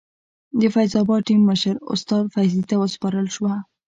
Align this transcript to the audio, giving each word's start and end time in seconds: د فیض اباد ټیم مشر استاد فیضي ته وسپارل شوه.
د 0.59 0.61
فیض 0.73 0.93
اباد 1.01 1.21
ټیم 1.27 1.41
مشر 1.49 1.75
استاد 1.93 2.23
فیضي 2.33 2.61
ته 2.69 2.75
وسپارل 2.81 3.27
شوه. 3.35 3.53